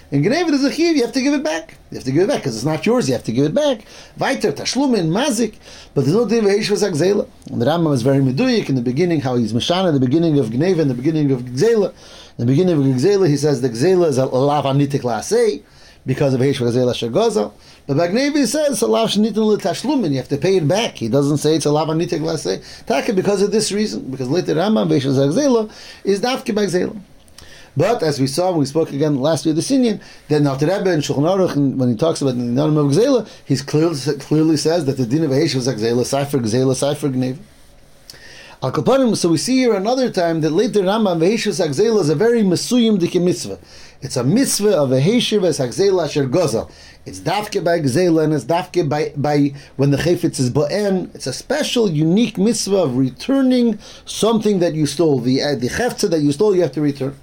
In 0.10 0.24
Gneve, 0.24 0.48
there's 0.48 0.64
a 0.64 0.72
chiv, 0.72 0.96
you 0.96 1.04
have 1.04 1.12
to 1.12 1.22
give 1.22 1.34
it 1.34 1.44
back. 1.44 1.78
You 1.90 1.98
have 1.98 2.06
to 2.06 2.12
give 2.14 2.24
it 2.24 2.28
back, 2.28 2.38
because 2.38 2.56
it's 2.56 2.64
not 2.64 2.86
yours, 2.86 3.10
you 3.10 3.14
have 3.14 3.26
to 3.26 3.34
give 3.34 3.46
it 3.46 3.54
back. 3.54 3.86
Weiter, 4.18 4.54
Tashlumin, 4.54 5.10
Mazik, 5.10 5.56
but 5.94 6.06
there's 6.06 6.16
no 6.16 6.26
din 6.26 6.46
of 6.46 6.52
Heish 6.52 6.72
V'Zagzela. 6.72 7.28
And 7.52 7.62
the 7.62 7.66
Rambam 7.66 7.94
is 7.94 8.04
very 8.04 8.20
meduyik 8.20 8.70
in 8.70 8.76
the 8.76 8.82
beginning, 8.82 9.20
how 9.20 9.36
he's 9.36 9.52
Mashana, 9.52 9.92
the 9.92 10.00
beginning 10.00 10.40
of 10.40 10.48
Gneve, 10.48 10.80
and 10.80 10.90
the 10.90 10.96
beginning 10.96 11.32
of 11.32 11.42
Gzela. 11.42 11.90
In 12.38 12.46
the 12.46 12.46
beginning 12.46 12.78
of 12.78 12.86
Gzela, 12.86 13.28
he 13.28 13.36
says 13.36 13.60
the 13.62 13.70
Gzela 13.70 14.08
is 14.08 14.18
a 14.18 14.26
lav 14.28 14.64
anitik 14.64 15.02
la'asei, 15.02 15.62
because 16.06 16.34
of 16.34 16.40
Heish 16.40 16.56
V'Zagzela 16.56 16.94
Shagozel. 16.94 17.52
But 17.92 18.10
Bagnevi 18.10 18.48
says 18.48 18.80
alav 18.84 19.08
shenitin 19.08 19.36
l'tashlumin. 19.36 20.12
You 20.12 20.18
have 20.20 20.30
to 20.30 20.38
pay 20.38 20.56
it 20.56 20.66
back. 20.66 20.96
He 20.96 21.10
doesn't 21.10 21.40
say 21.40 21.58
it's 21.58 21.66
alav 21.66 21.88
anitik 21.88 22.22
l'aseh. 22.22 22.86
Taka 22.86 23.12
because 23.12 23.42
of 23.42 23.52
this 23.52 23.74
reason, 23.74 24.10
because 24.10 24.30
later 24.30 24.56
Rambam 24.56 24.88
Beishas 24.88 25.18
Agzela 25.18 25.70
is 26.06 26.22
dafke 26.22 26.56
bagzela. 26.56 26.98
But 27.76 28.02
as 28.02 28.18
we 28.18 28.28
saw 28.28 28.52
when 28.52 28.60
we 28.60 28.66
spoke 28.66 28.94
again 28.94 29.20
last 29.20 29.46
year, 29.46 29.54
the 29.54 29.60
Sinyan, 29.60 30.02
then 30.30 30.48
Alter 30.48 30.68
Rebbe 30.68 30.90
and 30.90 31.04
Shulchan 31.04 31.50
Aruch, 31.50 31.76
when 31.76 31.90
he 31.90 31.98
talks 31.98 32.22
about 32.22 32.38
the 32.38 32.44
Nanim 32.44 32.78
of 32.78 32.96
Gzela, 32.96 33.28
he 33.44 33.58
clearly, 33.58 33.98
clearly 34.20 34.56
says 34.56 34.86
that 34.86 34.96
the 34.96 35.06
din 35.06 35.26
of 35.26 35.32
Eish 35.32 35.54
was 35.54 35.68
Gzela, 35.68 36.06
Sefer 36.06 36.40
Gzela, 36.40 36.74
Sefer 36.74 37.10
Gneva. 37.10 37.40
Al 38.64 39.16
so 39.16 39.30
we 39.30 39.38
see 39.38 39.58
here 39.58 39.74
another 39.74 40.12
time 40.12 40.42
that 40.42 40.52
later 40.52 40.82
Rambam 40.82 41.18
Veheshus 41.18 41.60
Agzela 41.66 42.00
is 42.02 42.10
a 42.10 42.16
very 42.16 42.44
Mesuyim 42.44 43.00
Dike 43.00 43.20
mitzvah. 43.20 43.58
It's 44.04 44.16
a 44.18 44.24
mitzvah 44.24 44.78
of 44.78 44.94
as 44.94 45.02
Agzela 45.02 46.06
Asher 46.06 46.28
Gozel. 46.28 46.72
It's 47.04 47.20
dafke 47.22 47.64
by 47.64 47.80
Gzela 47.80 48.24
and 48.24 48.34
it's 48.34 48.46
dafke 48.46 48.88
by, 48.88 49.14
by 49.18 49.56
when 49.78 49.90
the 49.90 49.98
Chayfetz 49.98 50.40
is 50.40 50.52
Ba'en. 50.52 51.10
It's 51.16 51.26
a 51.26 51.34
special, 51.34 51.90
unique 51.90 52.38
mitzvah 52.38 52.84
of 52.84 52.98
returning 52.98 53.80
something 54.06 54.60
that 54.60 54.76
you 54.76 54.86
stole. 54.86 55.20
The, 55.22 55.42
uh, 55.42 55.56
the 55.56 55.68
Cheftza 55.68 56.08
that 56.12 56.20
you 56.20 56.32
stole, 56.32 56.56
you 56.56 56.62
have 56.62 56.74
to 56.74 56.82
return. 56.82 57.16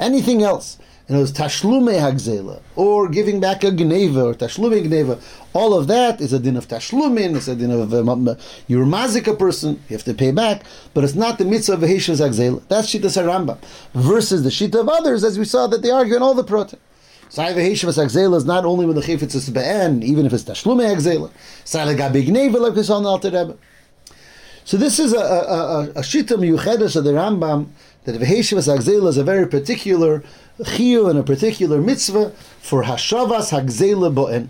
Anything 0.00 0.42
else 0.42 0.78
and 1.12 1.18
it 1.18 1.20
was 1.20 1.32
tashlume 1.32 1.92
hagzela, 1.92 2.62
or 2.74 3.06
giving 3.06 3.38
back 3.38 3.62
a 3.64 3.70
gneva, 3.70 4.32
or 4.32 4.34
tashlume 4.34 4.82
gneva. 4.82 5.22
All 5.52 5.74
of 5.74 5.86
that 5.88 6.22
is 6.22 6.32
a 6.32 6.38
din 6.38 6.56
of 6.56 6.68
tashlumin, 6.68 7.36
it's 7.36 7.48
a 7.48 7.54
din 7.54 7.70
of 7.70 7.92
uh, 7.92 8.34
you're 8.66 8.86
mazik 8.86 9.26
a 9.26 9.36
person, 9.36 9.72
you 9.90 9.96
have 9.96 10.04
to 10.04 10.14
pay 10.14 10.30
back, 10.30 10.62
but 10.94 11.04
it's 11.04 11.14
not 11.14 11.36
the 11.36 11.44
mitzvah 11.44 11.74
of 11.74 11.80
heshivas 11.80 12.26
hagzela. 12.26 12.66
That's 12.68 12.88
shita 12.88 13.10
saramba. 13.10 13.58
Versus 13.92 14.42
the 14.42 14.48
shita 14.48 14.80
of 14.80 14.88
others, 14.88 15.22
as 15.22 15.38
we 15.38 15.44
saw 15.44 15.66
that 15.66 15.82
they 15.82 15.90
argue 15.90 16.16
in 16.16 16.22
all 16.22 16.32
the 16.32 16.44
protein. 16.44 16.80
Sai 17.28 17.52
v'heshivas 17.52 18.02
hagzela 18.02 18.36
is 18.36 18.46
not 18.46 18.64
only 18.64 18.86
when 18.86 18.96
the 18.96 19.02
chifetz 19.02 19.34
is 19.34 19.50
be'en, 19.50 20.02
even 20.02 20.24
if 20.24 20.32
it's 20.32 20.44
tashlume 20.44 20.80
hagzela. 20.80 21.30
Sai 21.64 21.94
legabi 21.94 22.26
gneva, 22.26 22.58
like 22.58 22.74
we 22.74 22.82
saw 22.82 22.96
in 22.96 23.02
the 23.02 23.10
Alter 23.10 23.28
Rebbe. 23.28 23.58
So 24.64 24.76
this 24.76 24.98
is 24.98 25.12
a, 25.12 25.18
a, 25.18 25.22
a, 25.22 25.82
a 25.90 26.00
shita 26.02 26.36
miyuchedes 26.38 26.96
of 26.96 27.04
the 27.04 27.12
Rambam, 27.12 27.68
that 28.04 28.20
v'heshivas 28.20 28.74
hagzela 28.74 29.08
is 29.08 29.16
a 29.16 29.24
very 29.24 29.46
particular 29.46 30.22
chiyu 30.60 31.08
and 31.08 31.18
a 31.18 31.22
particular 31.22 31.80
mitzvah 31.80 32.30
for 32.60 32.84
hashavas 32.84 33.50
hagzela 33.50 34.12
bo'en. 34.12 34.48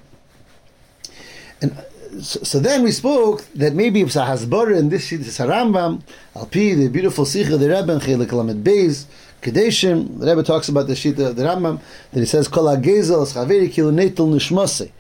And 1.61 1.73
uh, 1.73 2.21
so, 2.21 2.43
so, 2.43 2.61
then 2.61 2.83
we 2.83 2.91
spoke 2.91 3.45
that 3.55 3.75
maybe 3.75 4.01
if 4.01 4.15
a 4.17 4.21
hasbara 4.21 4.79
in 4.79 4.89
this 4.89 5.11
this 5.11 5.39
Rambam, 5.39 6.03
alpi 6.35 6.77
the 6.77 6.89
beautiful 6.89 7.25
sikha 7.25 7.57
the 7.57 7.69
Rebbe 7.69 7.99
chelik 8.01 8.33
lamed 8.33 8.65
beis 8.65 9.07
kadeshim. 9.41 10.19
The 10.19 10.27
Rebbe 10.27 10.43
talks 10.43 10.69
about 10.69 10.87
the 10.89 10.95
shita 10.95 11.35
the 11.35 11.43
Rambam 11.43 11.81
that 12.13 12.21
he 12.21 12.27
says 12.27 12.49
kol 12.49 12.65
hagezel 12.65 13.27
chaveri 13.33 13.71
kilu 13.71 13.93
netel 13.93 14.29
nishmase. 14.29 14.91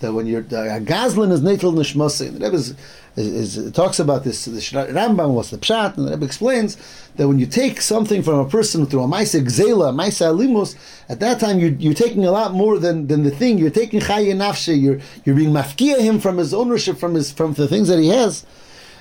That 0.00 0.12
when 0.12 0.26
you're 0.26 0.42
a 0.42 0.80
gazlan 0.80 1.32
is 1.32 1.40
netel 1.40 1.74
nishmase. 1.74 2.32
The 2.32 2.44
Rebbe 2.44 2.54
is, 2.54 2.74
is, 3.16 3.56
is, 3.56 3.72
talks 3.72 3.98
about 3.98 4.22
this. 4.22 4.44
The 4.44 4.52
Rambam 4.52 5.34
was 5.34 5.50
the 5.50 5.58
pshat, 5.58 5.96
and 5.96 6.06
the 6.06 6.12
Rebbe 6.12 6.24
explains 6.24 6.76
that 7.16 7.26
when 7.26 7.40
you 7.40 7.46
take 7.46 7.80
something 7.80 8.22
from 8.22 8.38
a 8.38 8.48
person 8.48 8.86
through 8.86 9.02
a 9.02 9.08
maisa 9.08 9.42
gzela, 9.42 9.92
maisa 9.92 10.32
alimus, 10.32 10.76
at 11.08 11.18
that 11.18 11.40
time 11.40 11.58
you're, 11.58 11.72
you're 11.72 11.94
taking 11.94 12.24
a 12.24 12.30
lot 12.30 12.52
more 12.52 12.78
than, 12.78 13.08
than 13.08 13.24
the 13.24 13.30
thing. 13.32 13.58
You're 13.58 13.70
taking 13.70 13.98
chayi 13.98 14.32
nafshe. 14.34 14.80
You're 14.80 15.00
you're 15.24 15.34
being 15.34 15.50
mafkia 15.52 15.98
him 15.98 16.20
from 16.20 16.38
his 16.38 16.54
ownership, 16.54 16.96
from 16.96 17.14
his 17.14 17.32
from 17.32 17.54
the 17.54 17.66
things 17.66 17.88
that 17.88 17.98
he 17.98 18.08
has. 18.08 18.46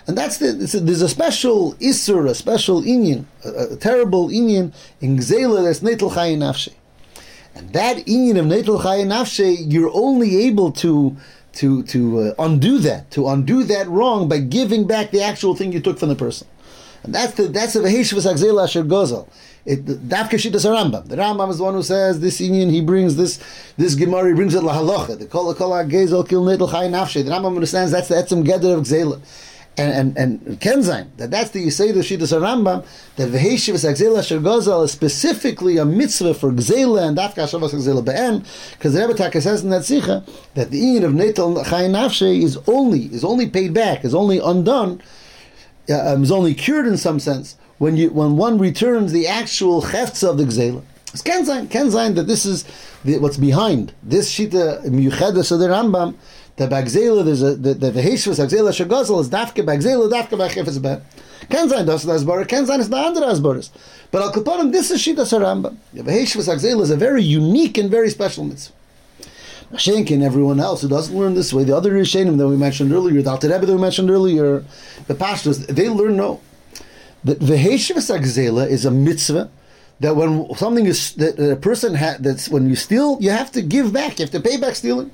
And 0.08 0.18
that's 0.18 0.38
the, 0.38 0.50
a, 0.50 0.80
there's 0.80 1.02
a 1.02 1.10
special 1.10 1.74
isur, 1.76 2.28
a 2.30 2.34
special 2.34 2.82
inyan, 2.82 3.26
a, 3.46 3.74
a 3.74 3.76
terrible 3.76 4.30
inyan 4.30 4.74
in 5.00 5.18
gzela 5.18 5.64
that's 5.64 5.82
netel 5.82 6.12
chayi 6.12 6.38
nafshe. 6.38 6.74
And 7.58 7.74
that 7.74 7.98
inyan 8.06 8.38
of 8.40 8.82
chayi 8.82 9.04
nafshe, 9.04 9.72
you're 9.72 9.90
only 9.92 10.46
able 10.46 10.72
to 10.74 11.18
to 11.54 11.82
to 11.84 12.20
uh, 12.20 12.34
undo 12.38 12.78
that, 12.78 13.10
to 13.12 13.28
undo 13.28 13.64
that 13.64 13.88
wrong 13.88 14.30
by 14.30 14.38
giving 14.38 14.86
back 14.86 15.10
the 15.10 15.24
actual 15.24 15.56
thing 15.56 15.74
you 15.74 15.80
took 15.80 15.98
from 15.98 16.10
the 16.10 16.16
person. 16.16 16.48
And 17.02 17.16
that's 17.16 17.34
the 17.34 17.48
that's 17.48 17.74
the 17.74 17.80
veheshvas 17.80 18.32
agzela 18.32 18.66
asher 18.66 18.84
gozel. 18.84 19.28
It 19.66 19.86
dafke 19.86 20.34
shitas 20.34 20.66
Rambam. 20.66 21.08
The 21.08 21.16
Rambam 21.16 21.50
is 21.50 21.58
the 21.58 21.64
one 21.64 21.74
who 21.74 21.82
says 21.82 22.20
this 22.20 22.40
Indian. 22.40 22.70
He 22.70 22.82
brings 22.82 23.16
this 23.16 23.44
this 23.76 23.96
Gemara. 23.96 24.28
He 24.30 24.36
brings 24.36 24.54
it 24.54 24.62
lahalacha. 24.62 25.18
The 25.18 25.26
kol 25.26 25.52
kol 25.56 25.72
gezel 25.72 26.30
kil 26.30 26.46
chay 26.46 26.90
nafshe. 26.90 27.26
The 27.26 27.32
Rambam 27.32 27.56
understands 27.56 27.92
that's 27.92 28.08
the 28.08 28.16
etzem 28.16 28.46
geder 28.46 28.78
of 28.78 28.84
gzela. 28.84 29.20
And 29.78 30.18
and, 30.18 30.18
and 30.18 30.60
Kenzain, 30.60 31.08
that 31.18 31.30
that's 31.30 31.52
the 31.52 31.68
Yisei 31.68 31.94
the 31.94 32.00
Shittas 32.00 32.34
Rambam, 32.40 32.86
that 33.18 33.30
Veheshivas 33.30 33.88
Agzela 33.88 34.20
Asher 34.20 34.40
Gozal 34.40 34.86
is 34.86 34.92
specifically 34.92 35.78
a 35.78 35.86
mitzvah 35.86 36.34
for 36.34 36.52
Gzela 36.52 37.08
and 37.08 37.18
Dafka 37.18 37.48
Shavas 37.48 37.74
Gzela 37.74 38.04
Be'en, 38.04 38.44
because 38.72 38.94
the 38.94 39.02
Rebbe 39.02 39.14
Taka 39.14 39.40
says 39.40 39.64
in 39.64 39.70
that 39.70 39.86
Sikha 39.86 40.24
that 40.56 40.72
the 40.72 40.82
Ingen 40.82 41.04
of 41.04 41.12
Netel 41.14 41.64
Chayin 41.64 42.42
is 42.42 42.58
only, 42.68 43.06
is 43.06 43.24
only 43.24 43.48
paid 43.50 43.74
back, 43.74 44.04
is 44.04 44.16
only 44.16 44.40
undone, 44.40 45.02
uh, 45.90 46.14
um, 46.14 46.24
is 46.24 46.32
only 46.32 46.56
cured 46.56 46.88
in 46.88 46.98
some 46.98 47.20
sense, 47.20 47.56
when 47.78 47.96
you 47.96 48.10
when 48.10 48.36
one 48.36 48.58
returns 48.58 49.12
the 49.12 49.28
actual 49.28 49.84
cheftza 49.84 50.32
of 50.32 50.38
the 50.38 50.46
Gzela. 50.46 50.84
It's 51.14 51.22
Kenzain, 51.22 51.68
Kenzain 51.68 52.16
that 52.16 52.24
this 52.24 52.46
is 52.46 52.66
the, 53.06 53.20
what's 53.20 53.38
behind 53.38 53.94
this 54.04 54.34
Shita 54.34 54.86
Miyuchedes 54.86 55.52
of 55.52 55.60
the 55.60 55.68
Rambam, 55.68 56.16
the 56.58 56.68
bagzela 56.68 57.24
there's 57.24 57.42
a 57.42 57.56
the 57.56 57.74
the 57.74 58.02
heshvus 58.02 58.44
agzela 58.46 58.72
shagazel 58.72 59.22
is 59.22 59.30
dafke 59.30 59.66
bagzela 59.66 60.12
dafke 60.12 60.38
bachefes 60.38 60.82
be. 60.82 61.02
Ken 61.50 61.70
sein 61.70 61.86
das 61.86 62.24
bar 62.24 62.44
ken 62.46 62.66
sein 62.66 62.80
is 62.80 62.90
the 62.90 62.98
andere 62.98 63.26
asbaris. 63.26 63.70
But 64.12 64.22
al 64.22 64.32
kaparim 64.32 64.72
this 64.72 64.92
is 64.92 65.02
shita 65.02 65.18
saramba. 65.18 65.76
The 65.94 66.04
heshvus 66.04 66.54
agzela 66.54 66.82
is 66.82 66.90
a 66.90 66.98
very 66.98 67.24
unique 67.24 67.78
and 67.78 67.90
very 67.90 68.10
special 68.10 68.44
mitzvah. 68.44 68.74
Shenkin 69.74 70.12
and 70.12 70.24
everyone 70.24 70.60
else 70.60 70.82
who 70.82 70.88
doesn't 70.88 71.18
learn 71.18 71.34
this 71.34 71.54
way, 71.54 71.66
the 71.66 71.76
other 71.76 71.92
Rishonim 71.92 72.38
that 72.38 72.48
we 72.48 72.56
mentioned 72.56 72.94
earlier, 72.94 73.22
the 73.22 73.30
Alter 73.30 73.50
Rebbe 73.50 73.66
that 73.66 73.76
we 73.76 73.82
mentioned 73.82 74.10
earlier, 74.10 74.64
the 75.08 75.16
pastors, 75.16 75.68
they 75.68 75.90
learn 75.90 76.16
no. 76.16 76.40
That 77.26 77.42
the 77.42 77.56
Heshivas 77.56 78.18
Agzela 78.18 78.66
is 78.66 78.86
a 78.86 78.92
mitzvah 78.92 79.50
that 80.00 80.16
when 80.16 80.54
something 80.56 80.86
is 80.86 81.14
that 81.16 81.40
a 81.40 81.56
person 81.56 81.96
ha, 81.96 82.16
that's 82.20 82.48
when 82.50 82.70
you 82.70 82.76
steal, 82.76 83.18
you 83.20 83.32
have 83.32 83.52
to 83.52 83.62
give 83.62 83.92
back. 83.92 84.20
You 84.20 84.26
have 84.26 84.32
to 84.32 84.40
pay 84.40 84.58
back 84.58 84.76
stealing. 84.76 85.12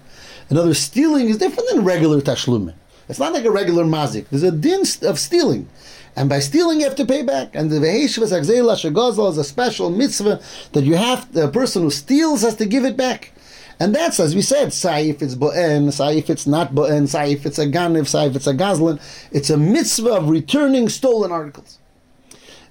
In 0.49 0.57
other 0.57 0.67
words, 0.67 0.79
stealing 0.79 1.29
is 1.29 1.37
different 1.37 1.69
than 1.69 1.83
regular 1.83 2.21
tashlumin. 2.21 2.73
It's 3.09 3.19
not 3.19 3.33
like 3.33 3.45
a 3.45 3.51
regular 3.51 3.83
mazik. 3.83 4.27
There's 4.29 4.43
a 4.43 4.51
din 4.51 4.83
of 5.03 5.19
stealing. 5.19 5.69
And 6.15 6.29
by 6.29 6.39
stealing, 6.39 6.79
you 6.79 6.85
have 6.85 6.95
to 6.95 7.05
pay 7.05 7.23
back. 7.23 7.55
And 7.55 7.69
the 7.69 7.77
Veheshvas 7.77 8.31
Agzela 8.31 8.75
Shagazal 8.75 9.31
is 9.31 9.37
a 9.37 9.43
special 9.43 9.89
mitzvah 9.89 10.41
that 10.73 10.83
you 10.83 10.95
have, 10.95 11.31
the 11.33 11.47
person 11.49 11.81
who 11.83 11.89
steals 11.89 12.41
has 12.43 12.55
to 12.57 12.65
give 12.65 12.85
it 12.85 12.95
back. 12.95 13.31
And 13.79 13.93
that's, 13.93 14.19
as 14.19 14.35
we 14.35 14.41
said, 14.41 14.71
say 14.71 15.09
if 15.09 15.21
it's 15.21 15.35
bo'en, 15.35 15.91
say 15.91 16.17
if 16.19 16.29
it's 16.29 16.45
not 16.45 16.75
bo'en, 16.75 17.07
say 17.07 17.33
if 17.33 17.45
it's 17.45 17.57
a 17.57 17.65
ganiv, 17.65 18.07
say 18.07 18.27
if 18.27 18.35
it's 18.35 18.47
a 18.47 18.53
gazlan. 18.53 19.01
It's 19.31 19.49
a 19.49 19.57
mitzvah 19.57 20.13
of 20.13 20.29
returning 20.29 20.87
stolen 20.87 21.31
articles. 21.31 21.79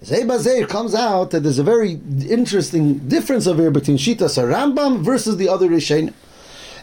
Zeh 0.02 0.68
comes 0.68 0.94
out 0.94 1.30
that 1.30 1.40
there's 1.40 1.58
a 1.58 1.64
very 1.64 2.00
interesting 2.28 2.98
difference 3.08 3.46
over 3.46 3.62
here 3.62 3.70
between 3.70 3.98
Shita 3.98 4.26
Rambam 4.26 5.00
versus 5.00 5.36
the 5.36 5.48
other 5.48 5.68
Rishonim. 5.68 6.14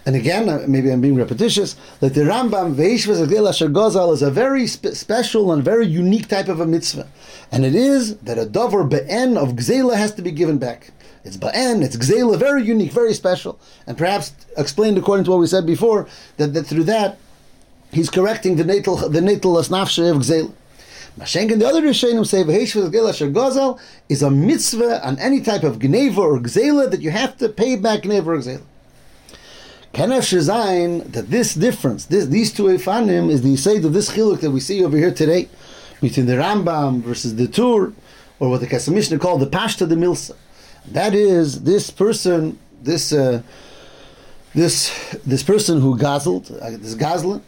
And 0.05 0.15
again, 0.15 0.49
uh, 0.49 0.65
maybe 0.67 0.89
I'm 0.91 1.01
being 1.01 1.15
repetitious, 1.15 1.75
that 1.99 2.13
the 2.13 2.21
Rambam 2.21 2.75
Veishvas 2.75 3.25
Agdel 3.25 3.49
Asher 3.49 3.69
Gozal 3.69 4.13
is 4.13 4.21
a 4.21 4.31
very 4.31 4.65
spe- 4.65 4.93
special 4.93 5.51
and 5.51 5.63
very 5.63 5.85
unique 5.85 6.27
type 6.27 6.47
of 6.47 6.59
a 6.59 6.65
mitzvah. 6.65 7.07
And 7.51 7.65
it 7.65 7.75
is 7.75 8.17
that 8.17 8.37
a 8.37 8.45
dover 8.45 8.83
be'en 8.83 9.37
of 9.37 9.49
Gzela 9.49 9.95
has 9.95 10.13
to 10.15 10.21
be 10.21 10.31
given 10.31 10.57
back. 10.57 10.91
It's 11.23 11.37
ba'en, 11.37 11.83
it's 11.83 11.97
gzela, 11.97 12.37
very 12.37 12.63
unique, 12.63 12.91
very 12.91 13.13
special. 13.13 13.59
And 13.85 13.97
perhaps 13.97 14.33
explained 14.57 14.97
according 14.97 15.25
to 15.25 15.31
what 15.31 15.39
we 15.39 15.47
said 15.47 15.65
before, 15.65 16.07
that, 16.37 16.53
that 16.53 16.63
through 16.63 16.85
that, 16.85 17.17
he's 17.91 18.09
correcting 18.09 18.55
the 18.55 18.63
natal 18.63 18.95
the 18.95 19.21
natal 19.21 19.55
asnafshe 19.55 20.09
of 20.09 20.17
gzela. 20.23 20.53
Mashenk 21.19 21.51
and 21.51 21.61
the 21.61 21.67
other 21.67 21.81
Rishonim 21.81 22.25
say 22.25 22.43
V'heishvah 22.43 22.89
gzela 22.89 23.09
asher 23.09 23.29
gozal 23.29 23.79
is 24.07 24.23
a 24.23 24.31
mitzvah 24.31 25.05
on 25.05 25.19
any 25.19 25.41
type 25.41 25.63
of 25.63 25.79
gneva 25.79 26.17
or 26.17 26.39
gzela 26.39 26.89
that 26.89 27.01
you 27.01 27.11
have 27.11 27.37
to 27.37 27.49
pay 27.49 27.75
back 27.75 28.03
gneva 28.03 28.27
or 28.27 28.37
gzela. 28.37 28.61
Kenef 29.93 30.21
Shazayin, 30.21 31.11
that 31.13 31.29
this 31.29 31.55
difference, 31.55 32.05
this, 32.05 32.27
these 32.27 32.53
two 32.53 32.63
Efanim, 32.63 33.29
is 33.29 33.41
the 33.41 33.53
Yisayid 33.53 33.83
of 33.85 33.93
this 33.93 34.11
Chiluk 34.11 34.41
that 34.41 34.51
we 34.51 34.59
see 34.59 34.83
over 34.83 34.95
here 34.95 35.13
today, 35.13 35.49
between 35.99 36.27
the 36.27 36.33
Rambam 36.33 37.01
versus 37.01 37.35
the 37.35 37.47
Tur, 37.47 37.93
or 38.39 38.49
what 38.49 38.61
the 38.61 38.67
Kesef 38.67 39.19
called 39.19 39.41
the 39.41 39.47
Pashta 39.47 39.89
de 39.89 39.95
Milsa. 39.95 40.35
That 40.85 41.13
is, 41.13 41.63
this 41.63 41.89
person, 41.89 42.57
this 42.81 43.11
uh, 43.11 43.41
this 44.53 45.17
this 45.25 45.43
person 45.43 45.81
who 45.81 45.97
gazeled, 45.97 46.51
uh, 46.61 46.77
this 46.77 46.95
gazlan, 46.95 47.41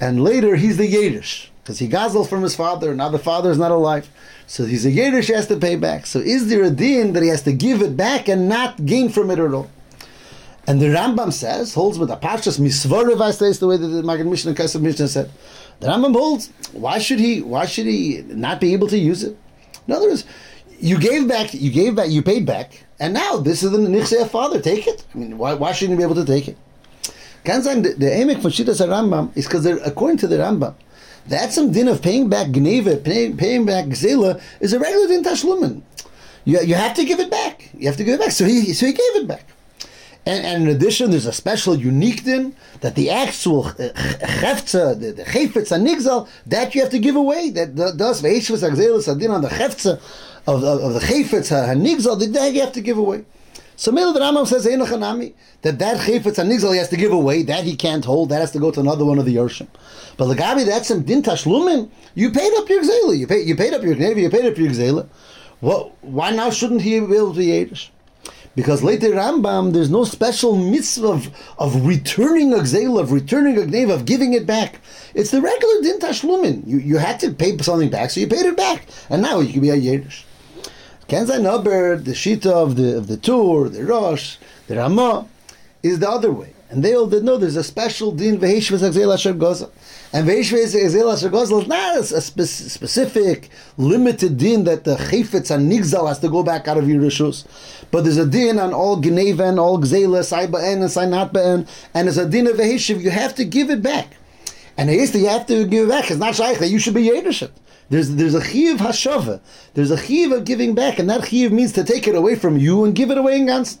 and 0.00 0.22
later 0.22 0.56
he's 0.56 0.76
the 0.76 0.90
Yedish, 0.90 1.48
because 1.62 1.78
he 1.78 1.88
gazeled 1.88 2.28
from 2.28 2.42
his 2.42 2.56
father, 2.56 2.88
and 2.88 2.98
now 2.98 3.08
the 3.08 3.18
father 3.18 3.50
is 3.50 3.58
not 3.58 3.70
alive. 3.70 4.08
So 4.46 4.64
he's 4.64 4.86
a 4.86 4.90
Yedish, 4.90 5.26
he 5.26 5.32
has 5.32 5.46
to 5.48 5.56
pay 5.56 5.76
back. 5.76 6.06
So 6.06 6.18
is 6.18 6.48
there 6.48 6.62
a 6.64 6.70
din 6.70 7.12
that 7.12 7.22
he 7.22 7.28
has 7.28 7.42
to 7.42 7.52
give 7.52 7.82
it 7.82 7.96
back 7.96 8.28
and 8.28 8.48
not 8.48 8.84
gain 8.84 9.08
from 9.10 9.30
it 9.30 9.38
at 9.38 9.52
all? 9.52 9.70
And 10.66 10.80
the 10.80 10.86
Rambam 10.86 11.32
says, 11.32 11.74
holds 11.74 11.98
with 11.98 12.10
the 12.10 12.16
Pashas 12.16 12.60
Misvara 12.60 13.32
says 13.32 13.58
the 13.58 13.66
way 13.66 13.76
that 13.76 13.86
the 13.86 14.02
Maggid 14.02 14.26
Mishnah 14.26 14.50
and 14.50 14.58
Kesef 14.58 14.80
Mishnah 14.80 15.08
said. 15.08 15.30
The 15.80 15.88
Rambam 15.88 16.12
holds, 16.12 16.50
why 16.72 16.98
should 16.98 17.18
he 17.18 17.42
why 17.42 17.66
should 17.66 17.86
he 17.86 18.22
not 18.28 18.60
be 18.60 18.72
able 18.74 18.88
to 18.88 18.98
use 18.98 19.24
it? 19.24 19.36
In 19.88 19.94
other 19.94 20.08
words, 20.08 20.24
you 20.78 20.98
gave 20.98 21.26
back, 21.26 21.54
you 21.54 21.70
gave 21.70 21.96
back, 21.96 22.10
you 22.10 22.22
paid 22.22 22.46
back, 22.46 22.84
and 22.98 23.14
now 23.14 23.38
this 23.38 23.62
is 23.62 23.70
the 23.70 23.78
Nichsei 23.78 24.28
father, 24.28 24.60
take 24.60 24.86
it. 24.86 25.04
I 25.14 25.18
mean, 25.18 25.38
why, 25.38 25.54
why 25.54 25.72
shouldn't 25.72 25.98
you 25.98 26.06
be 26.06 26.10
able 26.10 26.22
to 26.22 26.24
take 26.24 26.48
it? 26.48 26.56
Kanzan, 27.44 27.82
the, 27.82 27.94
the 27.94 28.06
Emek 28.06 28.42
from 28.42 28.50
Shittas 28.50 28.86
Rambam 28.86 29.34
is 29.36 29.46
because 29.46 29.64
according 29.64 30.18
to 30.18 30.26
the 30.26 30.36
Rambam, 30.36 30.74
that 31.26 31.52
some 31.52 31.72
din 31.72 31.88
of 31.88 32.02
paying 32.02 32.28
back 32.28 32.48
gneva, 32.48 33.02
paying, 33.02 33.36
paying 33.36 33.64
back 33.64 33.86
zela, 33.86 34.40
is 34.60 34.72
a 34.72 34.78
regular 34.78 35.08
din 35.08 35.22
tashlumin. 35.22 35.82
You, 36.44 36.60
you 36.60 36.74
have 36.74 36.94
to 36.94 37.04
give 37.04 37.20
it 37.20 37.30
back. 37.30 37.70
You 37.74 37.86
have 37.86 37.96
to 37.96 38.04
give 38.04 38.14
it 38.14 38.20
back. 38.20 38.32
So 38.32 38.44
he, 38.44 38.72
so 38.72 38.86
he 38.86 38.92
gave 38.92 39.16
it 39.16 39.28
back. 39.28 39.46
And, 40.26 40.44
and, 40.44 40.62
in 40.64 40.68
addition, 40.76 41.10
there's 41.10 41.24
a 41.24 41.32
special 41.32 41.74
unique 41.74 42.24
din 42.24 42.54
that 42.82 42.94
the 42.94 43.08
actual 43.08 43.66
uh, 43.66 43.72
cheftza, 43.72 45.00
the, 45.00 45.12
the 45.12 45.24
chayfetz 45.24 45.72
and 45.72 45.86
nigzal, 45.86 46.28
that 46.46 46.74
you 46.74 46.82
have 46.82 46.90
to 46.90 46.98
give 46.98 47.16
away. 47.16 47.48
That 47.50 47.74
does 47.74 48.20
ve'eshvus 48.20 48.68
agzelis 48.68 49.10
adin 49.10 49.30
on 49.30 49.40
the 49.40 49.48
cheftza 49.48 49.92
of, 50.46 50.62
of, 50.62 50.82
of 50.82 50.92
the 50.94 51.00
chayfetz 51.00 51.50
hanigzal, 51.50 52.18
that 52.34 52.52
you 52.52 52.60
have 52.60 52.72
to 52.72 52.82
give 52.82 52.98
away. 52.98 53.24
So 53.76 53.92
Mela 53.92 54.12
the 54.12 54.20
Rambam 54.20 54.46
says 54.46 54.64
that 54.64 55.78
that 55.78 55.96
chayfetz 55.96 56.36
hanigzal 56.36 56.72
he 56.72 56.78
has 56.78 56.90
to 56.90 56.96
give 56.98 57.12
away. 57.12 57.42
That 57.42 57.64
he 57.64 57.74
can't 57.74 58.04
hold. 58.04 58.28
That 58.28 58.40
has 58.40 58.50
to 58.52 58.58
go 58.58 58.70
to 58.70 58.80
another 58.80 59.06
one 59.06 59.18
of 59.18 59.24
the 59.24 59.36
yorshim. 59.36 59.68
But 60.18 60.36
Lagabi, 60.36 60.66
that's 60.66 60.88
some 60.88 61.02
din 61.02 61.22
tashlumin. 61.22 61.90
You 62.14 62.30
paid 62.30 62.52
up 62.58 62.68
your 62.68 62.82
gzela. 62.82 63.16
You 63.16 63.26
paid. 63.26 63.48
You 63.48 63.56
paid 63.56 63.72
up 63.72 63.82
your 63.82 63.94
gnevi. 63.94 64.20
You 64.20 64.28
paid 64.28 64.44
up 64.44 64.58
your 64.58 64.68
gzela. 64.68 65.08
What? 65.60 65.96
Why 66.04 66.30
now 66.30 66.50
shouldn't 66.50 66.82
he 66.82 67.00
be 67.00 67.16
able 67.16 67.32
to 67.32 67.40
yedish? 67.40 67.88
Because 68.56 68.82
later 68.82 69.10
Rambam, 69.10 69.72
there's 69.72 69.90
no 69.90 70.04
special 70.04 70.56
mitzvah 70.56 71.06
of, 71.06 71.54
of 71.58 71.86
returning 71.86 72.52
a 72.52 72.58
gzeil, 72.58 73.00
of 73.00 73.12
returning 73.12 73.56
a 73.56 73.60
gnev, 73.60 73.92
of 73.92 74.04
giving 74.04 74.32
it 74.32 74.44
back. 74.44 74.80
It's 75.14 75.30
the 75.30 75.40
regular 75.40 75.82
din 75.82 76.00
tashlumin. 76.00 76.66
You, 76.66 76.78
you 76.78 76.96
had 76.98 77.20
to 77.20 77.32
pay 77.32 77.56
something 77.58 77.90
back, 77.90 78.10
so 78.10 78.20
you 78.20 78.26
paid 78.26 78.46
it 78.46 78.56
back. 78.56 78.86
And 79.08 79.22
now 79.22 79.38
you 79.38 79.52
can 79.52 79.60
be 79.60 79.70
a 79.70 79.76
yedish. 79.76 80.24
Kenzai 81.08 81.40
Naber, 81.40 82.04
the 82.04 82.12
Shita 82.12 82.46
of 82.46 82.76
the, 82.76 82.96
of 82.98 83.06
the 83.06 83.16
Tur, 83.16 83.68
the 83.68 83.84
Rosh, 83.84 84.36
the 84.66 84.76
Ramah, 84.76 85.26
is 85.82 86.00
the 86.00 86.08
other 86.08 86.32
way. 86.32 86.52
And 86.70 86.84
they 86.84 86.94
all 86.94 87.06
did 87.06 87.24
know 87.24 87.36
there's 87.36 87.56
a 87.56 87.64
special 87.64 88.12
din 88.12 88.38
v'heshvas 88.38 88.88
agzeil 88.88 89.12
asher 89.12 89.32
goza. 89.32 89.70
And 90.12 90.26
v'heshvas 90.26 90.74
agzeil 90.74 91.12
asher 91.12 91.34
is 91.34 91.68
not 91.68 91.98
a, 91.98 92.20
spe- 92.20 92.40
specific, 92.40 93.48
limited 93.76 94.38
din 94.38 94.64
that 94.64 94.84
the 94.84 94.96
chayfetz 94.96 95.54
and 95.54 95.70
nigzal 95.70 96.08
has 96.08 96.18
to 96.18 96.28
go 96.28 96.42
back 96.42 96.66
out 96.66 96.78
of 96.78 96.88
your 96.88 97.00
rishus. 97.00 97.44
But 97.92 98.02
there's 98.02 98.16
a 98.16 98.26
din 98.26 98.58
on 98.58 98.74
all 98.74 98.96
gneven, 98.96 99.58
all 99.58 99.78
gzeila, 99.78 100.24
sai 100.24 100.48
ba'en 100.48 100.80
and 100.80 100.90
sai 100.90 101.06
not 101.06 101.32
ba'en, 101.32 101.68
and 101.94 102.08
there's 102.08 102.18
a 102.18 102.28
din 102.28 102.48
of 102.48 102.56
v'heshiv, 102.56 103.00
you 103.00 103.10
have 103.10 103.36
to 103.36 103.44
give 103.44 103.70
it 103.70 103.82
back. 103.82 104.16
And 104.76 104.88
the 104.88 105.18
you 105.18 105.28
have 105.28 105.46
to 105.46 105.66
give 105.66 105.88
it 105.88 105.90
back. 105.90 106.10
It's 106.10 106.18
not 106.18 106.34
shaykh 106.34 106.58
you 106.62 106.78
should 106.78 106.94
be 106.94 107.02
yedishit. 107.02 107.50
There's 107.90 108.10
there's 108.14 108.34
a 108.34 108.42
chiv 108.42 108.78
hashava. 108.78 109.40
There's 109.74 109.90
a 109.90 109.98
chiv 109.98 110.32
of 110.32 110.46
giving 110.46 110.74
back, 110.74 110.98
and 110.98 111.10
that 111.10 111.26
chiv 111.26 111.52
means 111.52 111.72
to 111.72 111.84
take 111.84 112.08
it 112.08 112.14
away 112.14 112.34
from 112.34 112.56
you 112.56 112.84
and 112.84 112.94
give 112.94 113.10
it 113.10 113.18
away 113.18 113.36
in 113.36 113.46
gans. 113.46 113.78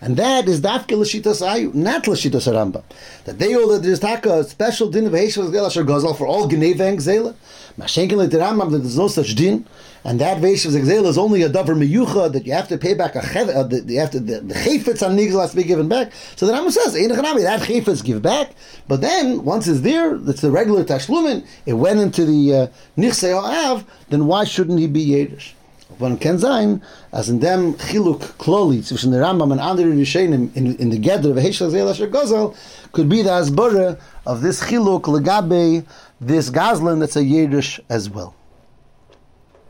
And 0.00 0.16
that 0.16 0.48
is 0.48 0.60
dafke 0.60 0.92
l'shitas 0.92 1.40
ayu, 1.40 1.72
not 1.72 2.06
l'shitas 2.06 2.52
Rambam. 2.52 2.82
That 3.24 3.38
they 3.38 3.54
all 3.54 3.68
that 3.68 3.82
there's 3.82 4.00
taka 4.00 4.40
a 4.40 4.44
special 4.44 4.90
din 4.90 5.06
of 5.06 5.12
heishvas 5.12 5.52
gel 5.52 5.66
asher 5.66 5.84
gazal 5.84 6.16
for 6.16 6.26
all 6.26 6.48
gneva 6.48 6.96
gzela. 6.96 7.34
Mashenkin 7.78 8.16
le 8.16 8.28
Rambam 8.28 8.70
that 8.72 8.78
there's 8.78 8.98
no 8.98 9.08
such 9.08 9.34
din, 9.34 9.66
and 10.04 10.20
that 10.20 10.38
veishvas 10.38 10.78
gzela 10.78 11.06
is 11.06 11.16
only 11.16 11.42
a 11.42 11.48
davar 11.48 11.76
miyucha 11.76 12.32
that 12.32 12.44
you 12.46 12.52
have 12.52 12.68
to 12.68 12.76
pay 12.76 12.94
back 12.94 13.14
a 13.14 13.22
chev, 13.22 13.48
uh, 13.48 13.62
the, 13.62 13.80
you 13.82 13.98
have 14.00 14.10
to 14.10 14.20
the, 14.20 14.40
the 14.40 14.54
chayfetz 14.54 15.06
on 15.06 15.16
nigzel 15.16 15.40
has 15.40 15.50
to 15.50 15.56
be 15.56 15.64
given 15.64 15.88
back. 15.88 16.12
So 16.36 16.46
the 16.46 16.52
Rambam 16.52 16.70
says 16.70 16.94
ein 16.96 17.08
that 17.08 17.62
chayfetz 17.62 18.04
give 18.04 18.20
back, 18.20 18.50
but 18.88 19.00
then 19.00 19.44
once 19.44 19.68
it's 19.68 19.80
there, 19.80 20.16
it's 20.16 20.40
the 20.40 20.50
regular 20.50 20.84
tashlumin. 20.84 21.46
It 21.66 21.74
went 21.74 22.00
into 22.00 22.24
the 22.24 22.54
uh, 22.54 22.66
nichsei 22.98 23.34
av. 23.34 23.84
Then 24.10 24.26
why 24.26 24.44
shouldn't 24.44 24.78
he 24.78 24.86
be 24.86 25.06
yedish? 25.06 25.52
One 25.98 26.18
can 26.18 26.38
sein, 26.38 26.82
as 27.12 27.28
in 27.28 27.38
dem 27.38 27.74
chiluk 27.74 28.36
kloli 28.38 28.82
zwischen 28.82 29.12
der 29.12 29.22
Rambam 29.22 29.52
and 29.52 29.60
andere 29.60 29.92
Rishonim 29.92 30.54
in, 30.56 30.76
in 30.76 30.90
the 30.90 30.98
gather 30.98 31.30
of 31.30 31.36
Heshel 31.36 31.70
Zel 31.70 31.88
Asher 31.88 32.08
Gozal 32.08 32.56
could 32.92 33.08
be 33.08 33.22
the 33.22 33.30
asbara 33.30 33.98
of 34.26 34.42
this 34.42 34.60
chiluk 34.60 35.02
legabe 35.02 35.84
this 36.20 36.50
gazlan 36.50 37.00
that's 37.00 37.16
a 37.16 37.22
Yiddish 37.22 37.80
as 37.88 38.10
well. 38.10 38.34